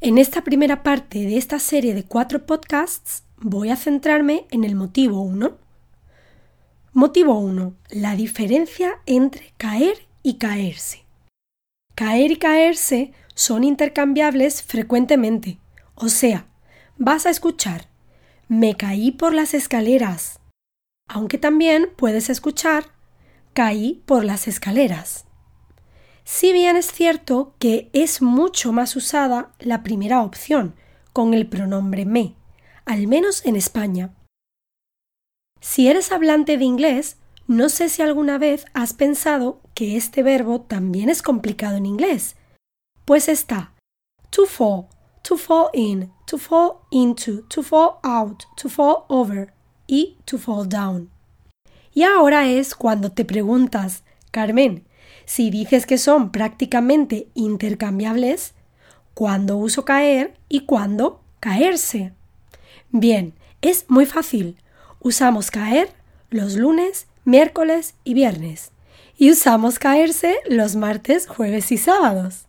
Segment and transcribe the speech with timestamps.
[0.00, 4.74] En esta primera parte de esta serie de cuatro podcasts voy a centrarme en el
[4.74, 5.58] motivo 1
[6.94, 7.74] Motivo 1.
[7.90, 11.04] La diferencia entre caer y caerse.
[11.94, 15.58] Caer y caerse son intercambiables frecuentemente.
[15.94, 16.46] O sea,
[16.98, 17.88] vas a escuchar
[18.52, 20.38] me caí por las escaleras,
[21.08, 22.84] aunque también puedes escuchar
[23.54, 25.24] caí por las escaleras.
[26.24, 30.74] Si bien es cierto que es mucho más usada la primera opción,
[31.14, 32.36] con el pronombre me,
[32.84, 34.14] al menos en España,
[35.60, 40.60] si eres hablante de inglés, no sé si alguna vez has pensado que este verbo
[40.60, 42.34] también es complicado en inglés.
[43.04, 43.72] Pues está
[44.30, 44.88] to fall,
[45.22, 49.52] to fall in, to fall into, to fall out, to fall over
[49.86, 51.10] y to fall down.
[51.94, 54.84] Y ahora es cuando te preguntas, Carmen,
[55.26, 58.54] si dices que son prácticamente intercambiables,
[59.14, 62.14] ¿cuándo uso caer y cuándo caerse?
[62.92, 64.56] Bien, es muy fácil
[65.02, 65.92] usamos caer
[66.30, 68.70] los lunes, miércoles y viernes.
[69.16, 72.46] Y usamos caerse los martes, jueves y sábados.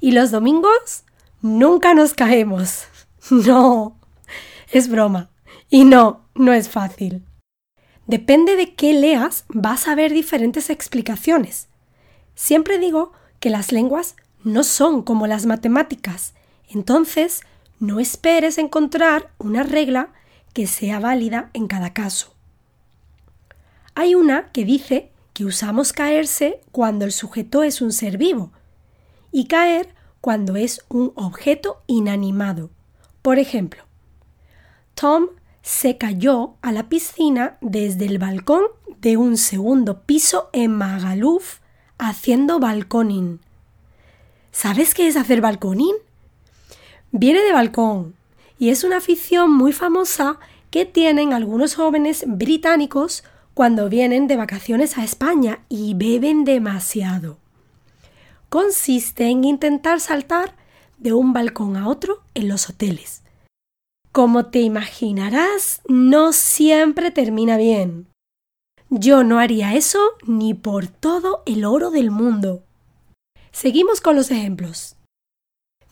[0.00, 1.04] Y los domingos
[1.40, 2.84] nunca nos caemos.
[3.30, 3.96] No,
[4.72, 5.30] es broma.
[5.70, 7.24] Y no, no es fácil.
[8.08, 11.68] Depende de qué leas, vas a ver diferentes explicaciones.
[12.34, 16.34] Siempre digo que las lenguas no son como las matemáticas.
[16.68, 17.42] Entonces,
[17.82, 20.12] no esperes encontrar una regla
[20.52, 22.32] que sea válida en cada caso.
[23.96, 28.52] Hay una que dice que usamos caerse cuando el sujeto es un ser vivo
[29.32, 32.70] y caer cuando es un objeto inanimado.
[33.20, 33.82] Por ejemplo,
[34.94, 35.30] Tom
[35.62, 38.62] se cayó a la piscina desde el balcón
[39.00, 41.58] de un segundo piso en Magaluf
[41.98, 43.40] haciendo balconing.
[44.52, 45.96] ¿Sabes qué es hacer balconing?
[47.12, 48.14] Viene de balcón,
[48.58, 50.38] y es una afición muy famosa
[50.70, 57.36] que tienen algunos jóvenes británicos cuando vienen de vacaciones a España y beben demasiado.
[58.48, 60.56] Consiste en intentar saltar
[60.96, 63.22] de un balcón a otro en los hoteles.
[64.10, 68.06] Como te imaginarás, no siempre termina bien.
[68.88, 72.62] Yo no haría eso ni por todo el oro del mundo.
[73.50, 74.96] Seguimos con los ejemplos.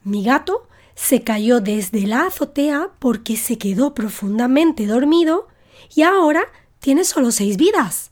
[0.02, 5.48] Mi gato se cayó desde la azotea porque se quedó profundamente dormido
[5.94, 6.42] y ahora
[6.78, 8.10] tiene solo seis vidas.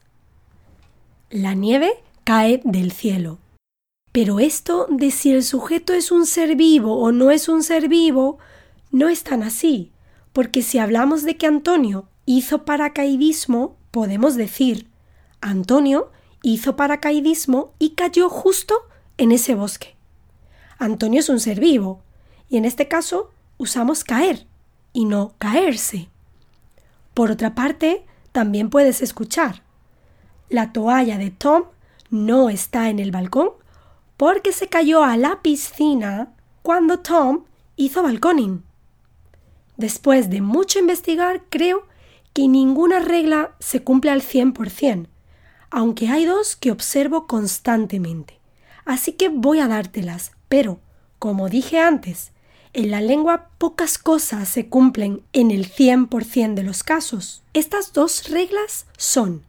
[1.30, 3.38] La nieve cae del cielo.
[4.12, 7.88] Pero esto de si el sujeto es un ser vivo o no es un ser
[7.88, 8.38] vivo,
[8.90, 9.92] no es tan así,
[10.32, 14.88] porque si hablamos de que Antonio hizo paracaidismo, podemos decir
[15.40, 16.10] Antonio
[16.42, 18.74] hizo paracaidismo y cayó justo
[19.18, 19.97] en ese bosque.
[20.78, 22.02] Antonio es un ser vivo,
[22.48, 24.46] y en este caso usamos caer
[24.92, 26.08] y no caerse.
[27.14, 29.62] Por otra parte, también puedes escuchar.
[30.48, 31.64] La toalla de Tom
[32.10, 33.50] no está en el balcón
[34.16, 36.32] porque se cayó a la piscina
[36.62, 37.44] cuando Tom
[37.76, 38.62] hizo balconing.
[39.76, 41.86] Después de mucho investigar, creo
[42.32, 45.06] que ninguna regla se cumple al 100%,
[45.70, 48.38] aunque hay dos que observo constantemente.
[48.84, 50.80] Así que voy a dártelas, pero,
[51.18, 52.32] como dije antes,
[52.72, 57.42] en la lengua pocas cosas se cumplen en el 100% de los casos.
[57.54, 59.42] Estas dos reglas son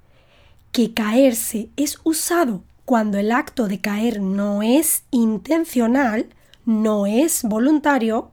[0.71, 6.27] que caerse es usado cuando el acto de caer no es intencional,
[6.65, 8.31] no es voluntario,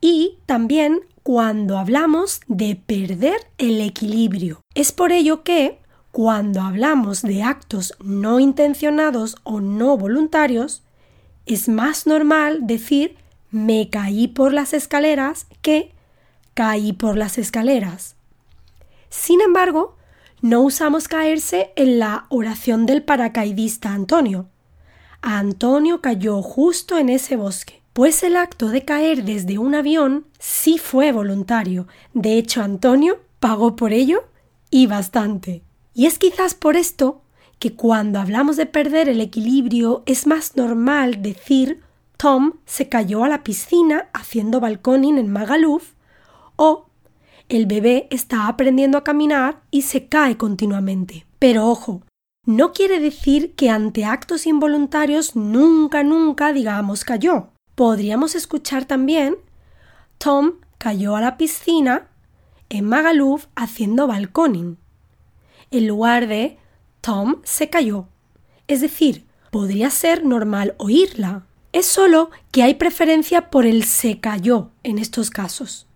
[0.00, 4.60] y también cuando hablamos de perder el equilibrio.
[4.74, 5.78] Es por ello que,
[6.10, 10.82] cuando hablamos de actos no intencionados o no voluntarios,
[11.46, 13.16] es más normal decir
[13.50, 15.92] me caí por las escaleras que
[16.54, 18.16] caí por las escaleras.
[19.08, 19.96] Sin embargo,
[20.40, 24.48] no usamos caerse en la oración del paracaidista Antonio.
[25.20, 30.78] Antonio cayó justo en ese bosque, pues el acto de caer desde un avión sí
[30.78, 31.88] fue voluntario.
[32.14, 34.24] De hecho, Antonio pagó por ello
[34.70, 35.62] y bastante.
[35.92, 37.22] Y es quizás por esto
[37.60, 41.82] que cuando hablamos de perder el equilibrio es más normal decir
[42.16, 45.92] Tom se cayó a la piscina haciendo balconing en Magaluf
[46.56, 46.86] o
[47.50, 51.26] el bebé está aprendiendo a caminar y se cae continuamente.
[51.38, 52.02] Pero ojo,
[52.46, 57.48] no quiere decir que ante actos involuntarios nunca, nunca digamos cayó.
[57.74, 59.36] Podríamos escuchar también
[60.16, 62.08] Tom cayó a la piscina
[62.70, 64.78] en Magaluf haciendo balconing.
[65.70, 66.59] En lugar de
[67.00, 68.08] Tom se cayó.
[68.68, 74.70] Es decir, podría ser normal oírla, es solo que hay preferencia por el se cayó
[74.82, 75.86] en estos casos.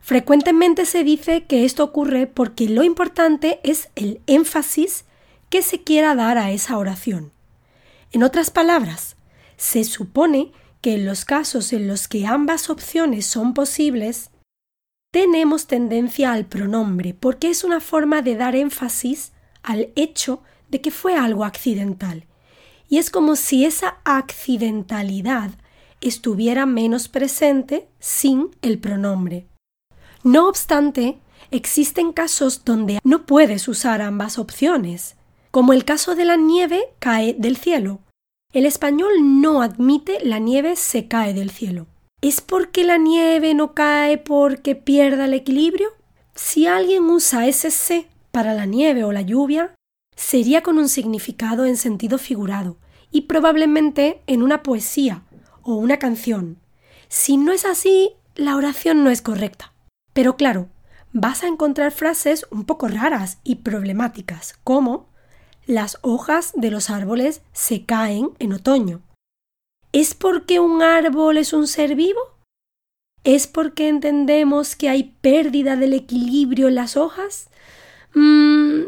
[0.00, 5.04] Frecuentemente se dice que esto ocurre porque lo importante es el énfasis
[5.48, 7.30] que se quiera dar a esa oración.
[8.10, 9.16] En otras palabras,
[9.56, 14.30] se supone que en los casos en los que ambas opciones son posibles,
[15.12, 20.90] tenemos tendencia al pronombre porque es una forma de dar énfasis al hecho de que
[20.90, 22.26] fue algo accidental
[22.92, 25.52] y es como si esa accidentalidad
[26.02, 29.46] estuviera menos presente sin el pronombre.
[30.22, 31.16] No obstante,
[31.50, 35.16] existen casos donde no puedes usar ambas opciones,
[35.50, 38.00] como el caso de la nieve cae del cielo.
[38.52, 41.86] El español no admite la nieve se cae del cielo.
[42.20, 45.88] ¿Es porque la nieve no cae porque pierda el equilibrio?
[46.34, 49.76] Si alguien usa ese se para la nieve o la lluvia,
[50.16, 52.78] sería con un significado en sentido figurado
[53.10, 55.22] y probablemente en una poesía
[55.62, 56.58] o una canción.
[57.08, 59.72] Si no es así, la oración no es correcta.
[60.12, 60.68] Pero claro,
[61.12, 65.08] vas a encontrar frases un poco raras y problemáticas, como
[65.66, 69.02] las hojas de los árboles se caen en otoño.
[69.92, 72.20] ¿Es porque un árbol es un ser vivo?
[73.24, 77.50] ¿Es porque entendemos que hay pérdida del equilibrio en las hojas?
[78.14, 78.82] Mm,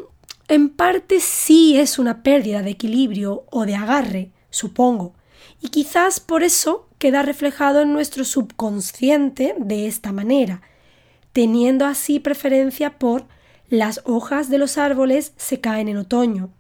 [0.49, 5.15] en parte sí es una pérdida de equilibrio o de agarre, supongo,
[5.61, 10.63] y quizás por eso queda reflejado en nuestro subconsciente de esta manera,
[11.33, 13.27] teniendo así preferencia por
[13.69, 16.51] las hojas de los árboles se caen en otoño.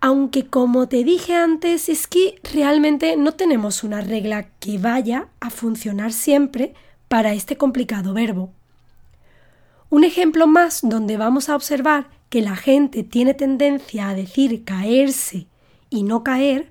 [0.00, 5.50] Aunque como te dije antes, es que realmente no tenemos una regla que vaya a
[5.50, 6.74] funcionar siempre
[7.08, 8.52] para este complicado verbo.
[9.90, 15.46] Un ejemplo más donde vamos a observar que la gente tiene tendencia a decir caerse
[15.88, 16.70] y no caer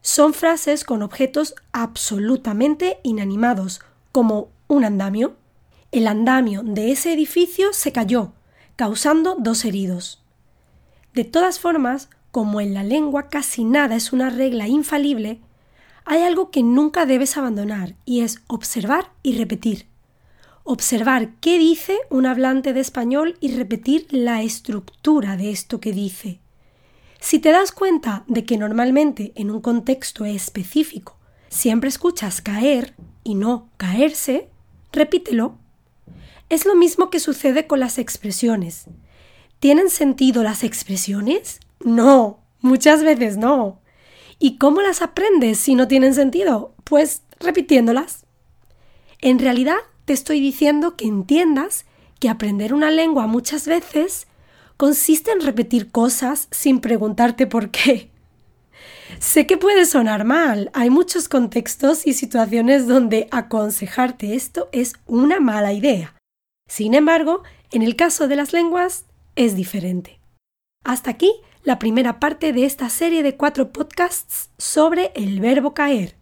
[0.00, 5.36] son frases con objetos absolutamente inanimados, como un andamio.
[5.92, 8.32] El andamio de ese edificio se cayó,
[8.76, 10.22] causando dos heridos.
[11.12, 15.40] De todas formas, como en la lengua casi nada es una regla infalible,
[16.06, 19.86] hay algo que nunca debes abandonar y es observar y repetir
[20.66, 26.40] observar qué dice un hablante de español y repetir la estructura de esto que dice.
[27.20, 31.16] Si te das cuenta de que normalmente en un contexto específico
[31.48, 32.94] siempre escuchas caer
[33.24, 34.50] y no caerse,
[34.92, 35.56] repítelo.
[36.48, 38.86] Es lo mismo que sucede con las expresiones.
[39.60, 41.60] ¿Tienen sentido las expresiones?
[41.80, 43.80] No, muchas veces no.
[44.38, 46.74] ¿Y cómo las aprendes si no tienen sentido?
[46.84, 48.26] Pues repitiéndolas.
[49.20, 51.84] En realidad, te estoy diciendo que entiendas
[52.18, 54.26] que aprender una lengua muchas veces
[54.76, 58.10] consiste en repetir cosas sin preguntarte por qué.
[59.18, 65.40] Sé que puede sonar mal, hay muchos contextos y situaciones donde aconsejarte esto es una
[65.40, 66.14] mala idea.
[66.68, 70.20] Sin embargo, en el caso de las lenguas es diferente.
[70.84, 71.32] Hasta aquí
[71.62, 76.15] la primera parte de esta serie de cuatro podcasts sobre el verbo caer.